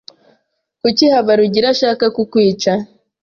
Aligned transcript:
Kuki 0.81 1.05
Habarugira 1.13 1.67
ashaka 1.73 2.05
kukwica? 2.15 2.73